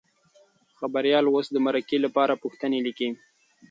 [0.79, 3.09] خبریال اوس د مرکې لپاره پوښتنې لیکي.